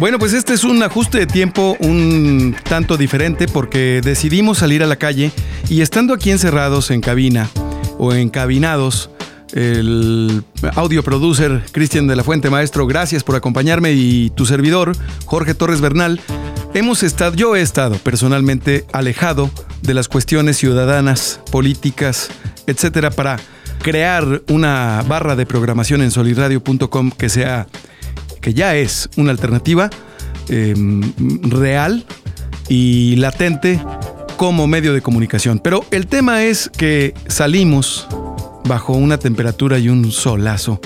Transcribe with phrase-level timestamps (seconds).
[0.00, 4.86] Bueno, pues este es un ajuste de tiempo un tanto diferente porque decidimos salir a
[4.86, 5.30] la calle
[5.68, 7.50] y estando aquí encerrados en cabina
[7.98, 9.10] o encabinados,
[9.52, 10.42] el
[10.74, 15.82] audio producer Cristian de la Fuente, maestro, gracias por acompañarme y tu servidor, Jorge Torres
[15.82, 16.18] Bernal,
[16.72, 19.50] hemos estado, yo he estado personalmente alejado
[19.82, 22.30] de las cuestiones ciudadanas, políticas,
[22.66, 23.36] etcétera, para
[23.82, 27.66] crear una barra de programación en soliradio.com que sea
[28.40, 29.90] que ya es una alternativa
[30.48, 31.12] em,
[31.42, 32.04] real
[32.68, 33.80] y latente
[34.36, 35.58] como medio de comunicación.
[35.58, 38.08] Pero el tema es que salimos
[38.64, 40.80] bajo una temperatura y un solazo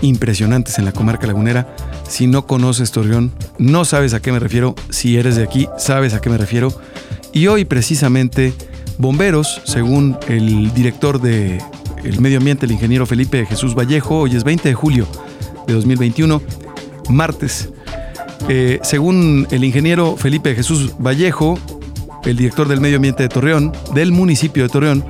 [0.00, 1.74] impresionantes en la comarca lagunera.
[2.08, 4.74] Si no conoces Torreón, no sabes a qué me refiero.
[4.90, 6.72] Si eres de aquí, sabes a qué me refiero.
[7.32, 8.54] Y hoy precisamente
[8.96, 11.58] bomberos, según el director de
[12.04, 15.06] el medio ambiente, el ingeniero Felipe Jesús Vallejo, hoy es 20 de julio
[15.66, 16.40] de 2021,
[17.08, 17.70] martes.
[18.48, 21.58] Eh, según el ingeniero Felipe Jesús Vallejo,
[22.24, 25.04] el director del medio ambiente de Torreón, del municipio de Torreón,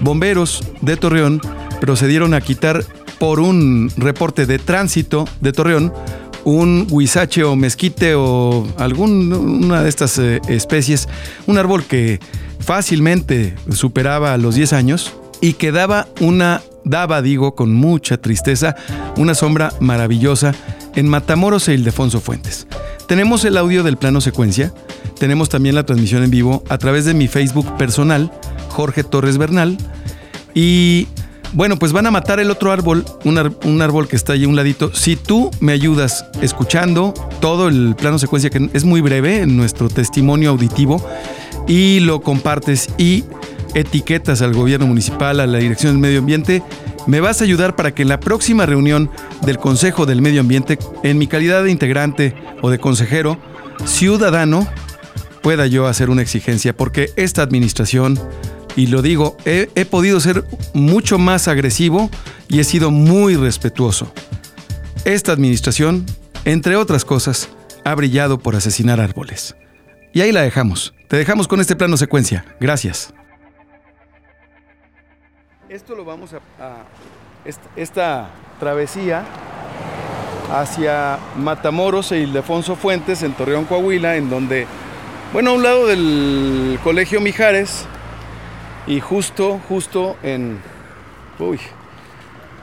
[0.00, 1.40] bomberos de Torreón
[1.80, 2.84] procedieron a quitar
[3.18, 5.92] por un reporte de tránsito de Torreón
[6.44, 11.08] un huizache o mezquite o alguna de estas eh, especies,
[11.46, 12.20] un árbol que
[12.60, 18.76] fácilmente superaba los 10 años y que daba una, daba digo con mucha tristeza,
[19.16, 20.54] una sombra maravillosa
[20.98, 22.66] en Matamoros e Ildefonso Fuentes.
[23.06, 24.74] Tenemos el audio del plano secuencia,
[25.18, 28.32] tenemos también la transmisión en vivo a través de mi Facebook personal,
[28.68, 29.78] Jorge Torres Bernal,
[30.54, 31.06] y
[31.52, 34.56] bueno, pues van a matar el otro árbol, un, árbol que está ahí a un
[34.56, 34.92] ladito.
[34.92, 39.88] Si tú me ayudas escuchando todo el plano secuencia, que es muy breve en nuestro
[39.88, 41.00] testimonio auditivo,
[41.68, 43.24] y lo compartes y
[43.74, 46.64] etiquetas al gobierno municipal, a la Dirección del Medio Ambiente,
[47.08, 50.78] me vas a ayudar para que en la próxima reunión del Consejo del Medio Ambiente,
[51.02, 53.40] en mi calidad de integrante o de consejero,
[53.86, 54.68] ciudadano,
[55.42, 58.20] pueda yo hacer una exigencia, porque esta administración,
[58.76, 62.10] y lo digo, he, he podido ser mucho más agresivo
[62.46, 64.12] y he sido muy respetuoso.
[65.06, 66.04] Esta administración,
[66.44, 67.48] entre otras cosas,
[67.84, 69.56] ha brillado por asesinar árboles.
[70.12, 70.92] Y ahí la dejamos.
[71.08, 72.44] Te dejamos con este plano secuencia.
[72.60, 73.14] Gracias.
[75.68, 76.40] Esto lo vamos a,
[77.76, 79.22] esta, travesía
[80.50, 84.66] hacia Matamoros e Ildefonso Fuentes en Torreón, Coahuila, en donde,
[85.30, 87.84] bueno, a un lado del Colegio Mijares
[88.86, 90.58] y justo, justo en,
[91.38, 91.60] uy,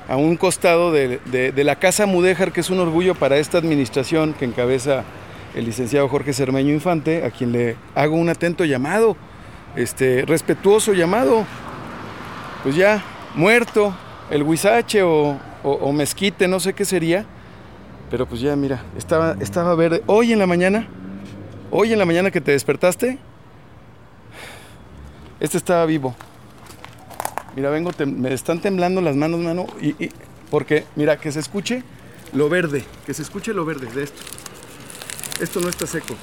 [0.09, 4.45] a un costado de, la Casa Mudéjar, que es un orgullo para esta administración que
[4.45, 5.03] encabeza
[5.53, 9.15] el licenciado Jorge Cermeño Infante, a quien le hago un atento llamado,
[9.75, 11.45] este, respetuoso llamado
[12.65, 13.03] pues ya
[13.35, 13.95] muerto,
[14.31, 15.37] el huizache o,
[15.93, 17.23] mezquite, no sé qué sería.
[18.09, 20.01] Pero pues ya, mira, estaba, estaba verde.
[20.07, 20.87] Hoy en la mañana,
[21.69, 23.19] hoy en la mañana que te despertaste,
[25.39, 26.15] este estaba vivo.
[27.55, 30.09] Mira, vengo, me están temblando las manos, mano, y,
[30.49, 31.83] porque, mira, que se escuche
[32.33, 34.23] lo verde, que se escuche lo verde de esto.
[35.39, 36.15] Esto no está seco,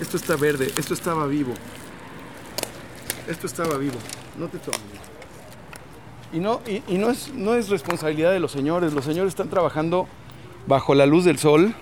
[0.00, 1.54] esto está verde, esto estaba vivo.
[3.26, 3.98] Esto estaba vivo,
[4.38, 5.11] no te tomes.
[6.32, 8.94] Y no, y, no, es, no es responsabilidad de los señores.
[8.94, 10.08] Los señores están trabajando
[10.66, 11.74] bajo la luz del sol,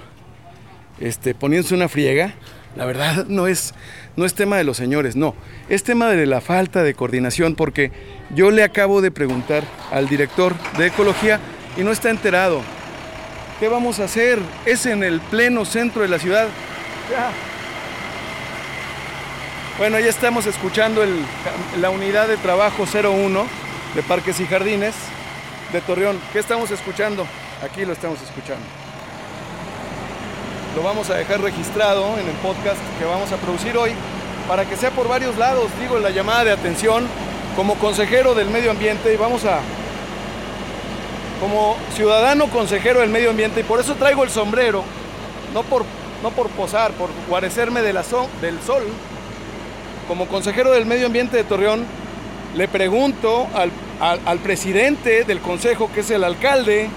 [0.99, 2.34] este, poniéndose una friega.
[2.75, 3.75] La verdad no es,
[4.16, 5.34] no es tema de los señores, no.
[5.69, 7.93] Es tema de la falta de coordinación porque
[8.34, 9.62] yo le acabo de preguntar
[9.93, 11.39] al director de ecología
[11.77, 12.60] y no está enterado.
[13.60, 14.41] ¿Qué vamos a hacer?
[14.66, 16.49] Es en el pleno centro de la ciudad.
[19.78, 21.03] Bueno, ya estamos escuchando
[21.81, 23.59] la unidad de trabajo 01
[23.95, 24.95] de Parques y Jardines
[25.73, 26.19] de Torreón.
[26.33, 27.27] ¿Qué estamos escuchando?
[27.65, 28.65] Aquí lo estamos escuchando.
[30.77, 33.93] Lo vamos a dejar registrado en el podcast que vamos a producir hoy
[34.47, 37.06] para que sea por varios lados, digo, la llamada de atención
[37.56, 39.61] como consejero del medio ambiente y vamos a,
[41.41, 44.84] como ciudadano consejero del medio ambiente y por eso traigo el sombrero,
[45.53, 45.84] no por,
[46.22, 48.84] no por posar, por guarecerme del sol,
[50.07, 51.84] como consejero del medio ambiente de Torreón,
[52.55, 56.89] le pregunto al, presidente del consejo, que es el alcalde,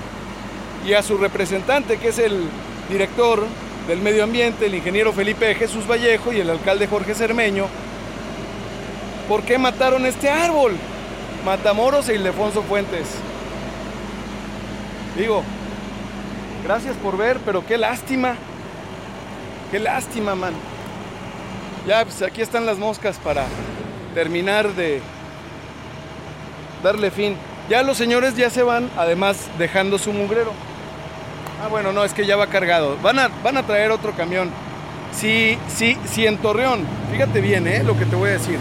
[0.86, 2.44] y a su representante, que es el
[2.90, 3.46] director
[3.88, 7.68] del medio ambiente, el ingeniero Felipe Jesús Vallejo y el alcalde Jorge Cermeño,
[9.30, 10.74] ¿por qué mataron este árbol?
[11.46, 13.08] Matamoros e Ildefonso Fuentes.
[15.18, 15.44] Digo,
[16.64, 18.36] gracias por ver, pero qué lástima.
[19.72, 20.54] Qué lástima, man.
[21.88, 23.46] Ya, pues aquí están las moscas para
[24.14, 25.02] terminar de
[26.84, 27.36] darle fin.
[27.70, 30.52] Ya los señores ya se van, además dejando su mugrero.
[31.64, 32.98] Ah, bueno, no, es que ya va cargado.
[33.02, 34.52] Van a, van a traer otro camión.
[35.18, 37.84] Si, si, si en Torreón, fíjate bien, ¿eh?
[37.84, 38.60] Lo que te voy a decir.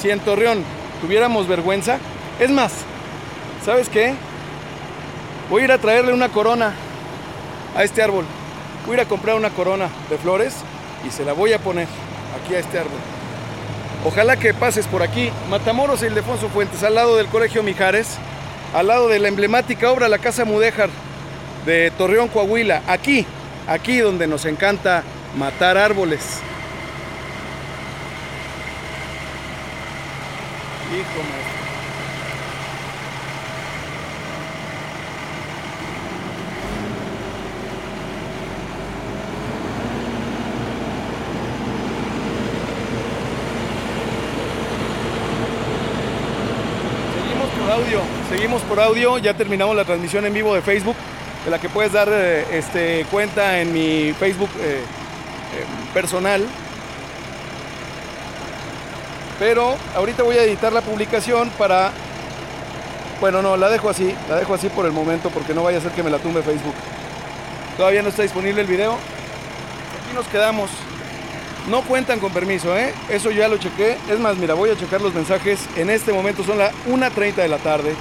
[0.00, 0.64] Si en Torreón
[1.02, 1.98] tuviéramos vergüenza,
[2.40, 2.72] es más,
[3.64, 4.14] ¿sabes qué?
[5.50, 6.72] Voy a ir a traerle una corona
[7.76, 8.24] a este árbol.
[8.86, 10.54] Voy a ir a comprar una corona de flores
[11.06, 11.88] y se la voy a poner
[12.40, 13.17] aquí a este árbol.
[14.04, 15.30] Ojalá que pases por aquí.
[15.50, 18.16] Matamoros y Ildefonso Fuentes, al lado del Colegio Mijares,
[18.74, 20.90] al lado de la emblemática obra La Casa Mudéjar
[21.66, 22.82] de Torreón, Coahuila.
[22.86, 23.26] Aquí,
[23.66, 25.02] aquí donde nos encanta
[25.36, 26.40] matar árboles
[30.88, 31.58] maestro.
[47.14, 48.00] Seguimos por audio,
[48.38, 50.94] seguimos por audio, ya terminamos la transmisión en vivo de Facebook,
[51.44, 56.46] de la que puedes dar eh, este, cuenta en mi Facebook eh, eh, personal.
[59.40, 61.90] Pero ahorita voy a editar la publicación para...
[63.20, 65.80] Bueno, no, la dejo así, la dejo así por el momento porque no vaya a
[65.80, 66.74] ser que me la tumbe Facebook.
[67.76, 68.92] Todavía no está disponible el video.
[68.92, 70.70] Aquí nos quedamos.
[71.68, 72.94] No cuentan con permiso, ¿eh?
[73.08, 73.96] Eso ya lo chequé.
[74.08, 75.58] Es más, mira, voy a checar los mensajes.
[75.74, 77.96] En este momento son las 1.30 de la tarde.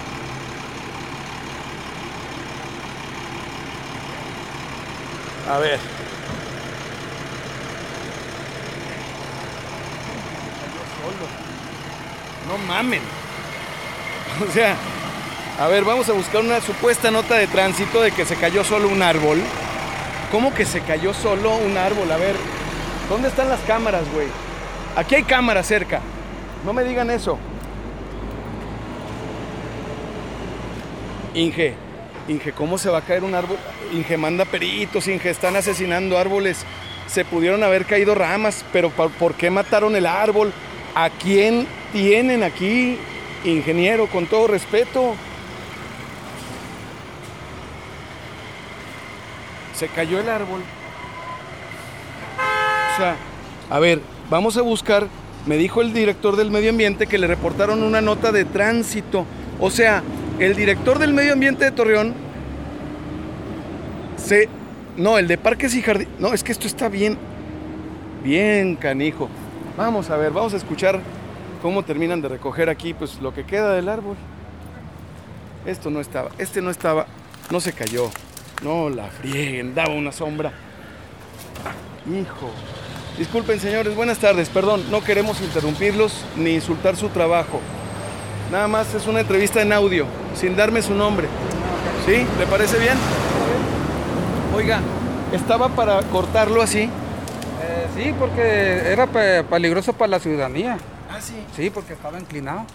[5.49, 5.79] A ver.
[12.47, 13.01] No mamen.
[14.47, 14.75] O sea,
[15.59, 18.87] a ver, vamos a buscar una supuesta nota de tránsito de que se cayó solo
[18.87, 19.41] un árbol.
[20.31, 22.11] ¿Cómo que se cayó solo un árbol?
[22.11, 22.35] A ver,
[23.09, 24.27] ¿dónde están las cámaras, güey?
[24.95, 26.01] Aquí hay cámaras cerca.
[26.63, 27.39] No me digan eso.
[31.33, 31.75] Inge,
[32.27, 33.57] Inge, ¿cómo se va a caer un árbol?
[33.93, 36.65] Inge, manda peritos, Inge, están asesinando árboles.
[37.07, 40.51] Se pudieron haber caído ramas, pero ¿por qué mataron el árbol?
[40.93, 42.97] ¿A quién tienen aquí,
[43.45, 45.15] ingeniero, con todo respeto?
[49.73, 50.61] Se cayó el árbol.
[52.93, 53.15] O sea,
[53.69, 55.07] a ver, vamos a buscar.
[55.45, 59.25] Me dijo el director del medio ambiente que le reportaron una nota de tránsito.
[59.61, 60.03] O sea,
[60.39, 62.13] el director del medio ambiente de Torreón
[64.17, 64.49] se.
[64.95, 66.13] No, el de parques y jardines.
[66.19, 67.17] No, es que esto está bien.
[68.23, 69.29] Bien, canijo.
[69.77, 70.99] Vamos a ver, vamos a escuchar
[71.61, 74.15] cómo terminan de recoger aquí, pues lo que queda del árbol.
[75.65, 77.05] Esto no estaba, este no estaba,
[77.51, 78.09] no se cayó.
[78.63, 80.51] No la frieguen, daba una sombra.
[82.07, 82.49] Hijo.
[83.19, 84.49] Disculpen, señores, buenas tardes.
[84.49, 87.61] Perdón, no queremos interrumpirlos ni insultar su trabajo.
[88.51, 91.27] Nada más es una entrevista en audio, sin darme su nombre.
[92.05, 92.25] ¿Sí?
[92.39, 92.95] ¿Le parece bien?
[94.55, 94.79] Oiga,
[95.33, 96.83] estaba para cortarlo así.
[96.83, 98.41] Eh, sí, porque
[98.91, 100.77] era pe- peligroso para la ciudadanía.
[101.11, 101.35] Ah, sí.
[101.55, 102.65] Sí, porque estaba inclinado.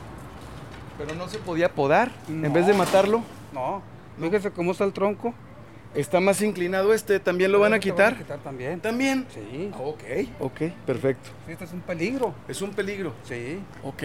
[0.98, 3.22] Pero no se podía podar en vez de matarlo.
[3.52, 3.82] No,
[4.20, 5.34] fíjese cómo está el tronco.
[5.94, 8.16] Está más inclinado este, ¿también lo van a quitar?
[8.16, 8.80] quitar también.
[8.80, 9.26] También.
[9.34, 10.02] Sí, Ah, Ok,
[10.40, 11.30] ok, perfecto.
[11.46, 12.32] sí, este es un peligro.
[12.48, 13.12] Es un peligro.
[13.24, 13.58] Sí.
[13.84, 14.02] Ok,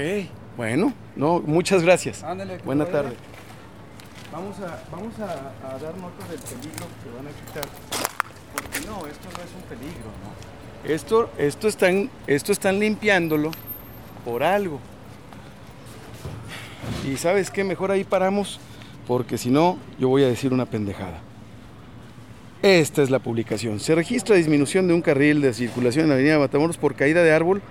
[0.57, 2.23] bueno, no, muchas gracias.
[2.23, 3.13] Ándale, Buena vaya.
[4.31, 7.65] Vamos a, vamos a, a dar nota del peligro que van a quitar.
[8.53, 10.57] Porque no, esto no es un peligro, no.
[10.83, 13.51] Esto, esto, están, esto están limpiándolo
[14.23, 14.79] por algo.
[17.05, 18.59] Y sabes qué, mejor ahí paramos,
[19.07, 21.19] porque si no, yo voy a decir una pendejada.
[22.61, 23.79] Esta es la publicación.
[23.79, 27.31] Se registra disminución de un carril de circulación en la avenida Matamoros por caída de
[27.31, 27.61] árbol.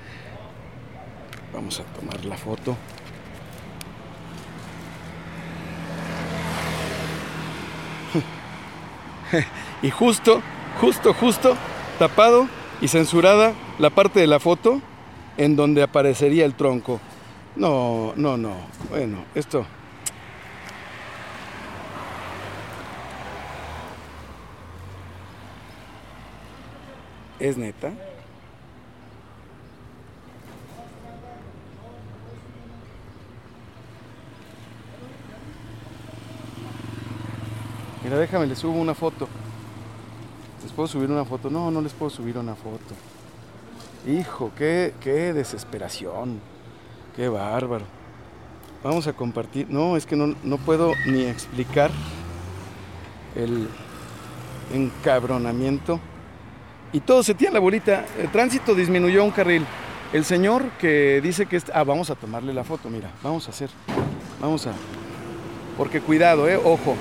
[1.52, 2.76] Vamos a tomar la foto.
[9.82, 10.42] y justo,
[10.80, 11.56] justo, justo,
[11.98, 12.48] tapado
[12.80, 14.80] y censurada la parte de la foto
[15.36, 17.00] en donde aparecería el tronco.
[17.56, 18.54] No, no, no.
[18.90, 19.66] Bueno, esto.
[27.38, 27.92] ¿Es neta?
[38.06, 39.26] Mira, déjame, le subo una foto.
[40.62, 41.50] ¿Les puedo subir una foto?
[41.50, 42.94] No, no les puedo subir una foto.
[44.06, 46.38] Hijo, qué, qué desesperación.
[47.16, 47.84] Qué bárbaro.
[48.84, 49.66] Vamos a compartir.
[49.68, 51.90] No, es que no, no puedo ni explicar
[53.34, 53.66] el
[54.72, 55.98] encabronamiento.
[56.92, 58.04] Y todo se tiene la bolita.
[58.20, 59.66] El tránsito disminuyó un carril.
[60.12, 61.56] El señor que dice que...
[61.56, 63.10] es- Ah, vamos a tomarle la foto, mira.
[63.24, 63.68] Vamos a hacer.
[64.40, 64.74] Vamos a...
[65.76, 66.94] Porque cuidado, eh, ojo.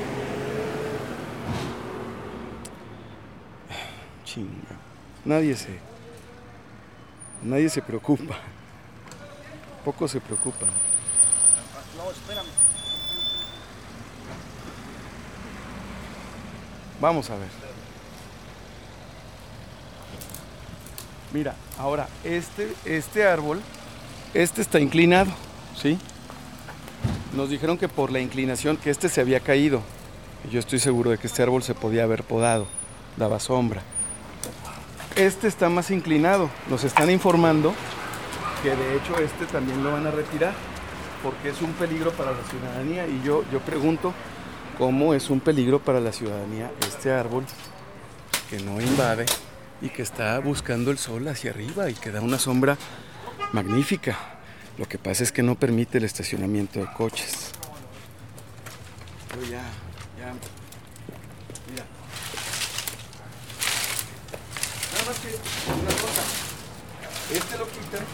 [5.24, 5.80] Nadie se.
[7.44, 8.36] Nadie se preocupa.
[9.84, 10.70] Pocos se preocupan.
[17.00, 17.50] Vamos a ver.
[21.34, 23.62] Mira, ahora este, este árbol,
[24.34, 25.32] este está inclinado,
[25.76, 26.00] ¿sí?
[27.34, 29.82] Nos dijeron que por la inclinación que este se había caído.
[30.50, 32.68] Yo estoy seguro de que este árbol se podía haber podado,
[33.18, 33.82] daba sombra.
[35.16, 36.50] Este está más inclinado.
[36.70, 37.74] Nos están informando
[38.62, 40.54] que de hecho este también lo van a retirar
[41.24, 43.08] porque es un peligro para la ciudadanía.
[43.08, 44.14] Y yo, yo pregunto
[44.78, 47.46] cómo es un peligro para la ciudadanía este árbol
[48.50, 49.26] que no invade
[49.82, 52.78] y que está buscando el sol hacia arriba y que da una sombra
[53.54, 54.18] magnífica.
[54.78, 57.52] Lo que pasa es que no permite el estacionamiento de coches.
[59.34, 59.64] Yo ya,
[60.20, 60.34] ya.
[61.72, 61.86] Mira.
[64.94, 66.24] Nada más que una cosa.
[67.32, 68.06] Este lo quitan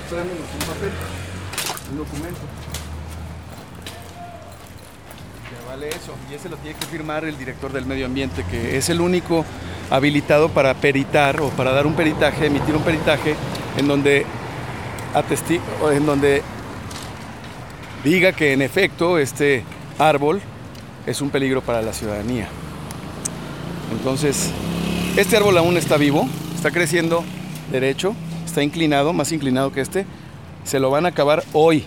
[0.00, 0.90] mostrándonos un papel,
[1.92, 2.40] un documento.
[5.68, 6.14] Vale eso.
[6.30, 9.44] Y ese lo tiene que firmar el director del medio ambiente, que es el único
[9.90, 13.34] habilitado para peritar o para dar un peritaje, emitir un peritaje
[13.76, 14.26] en donde
[15.14, 15.60] atesti
[15.92, 16.42] en donde
[18.02, 19.64] diga que en efecto este
[19.98, 20.40] árbol
[21.06, 22.48] es un peligro para la ciudadanía.
[23.92, 24.50] Entonces,
[25.16, 27.24] este árbol aún está vivo, está creciendo
[27.70, 30.06] derecho, está inclinado, más inclinado que este.
[30.64, 31.84] Se lo van a acabar hoy.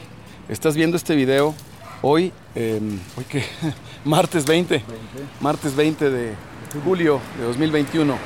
[0.48, 1.54] Estás viendo este video
[2.02, 2.80] hoy, eh,
[3.18, 3.26] hoy
[4.06, 4.82] martes 20,
[5.42, 6.34] martes 20 de
[6.86, 8.18] julio de 2021.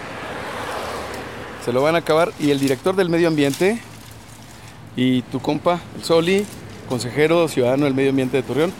[1.65, 3.79] Se lo van a acabar y el director del medio ambiente
[4.95, 6.45] y tu compa, Soli,
[6.87, 8.71] consejero ciudadano del medio ambiente de Torreón,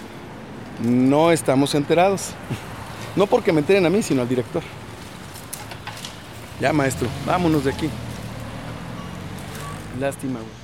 [0.84, 2.30] no estamos enterados.
[3.14, 4.64] No porque me enteren a mí, sino al director.
[6.62, 7.90] Ya, maestro, vámonos de aquí.
[10.00, 10.61] Lástima, güey.